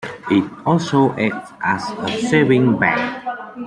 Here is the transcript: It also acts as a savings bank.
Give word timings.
It 0.31 0.51
also 0.65 1.11
acts 1.15 1.51
as 1.63 1.87
a 1.91 2.27
savings 2.27 2.79
bank. 2.79 3.23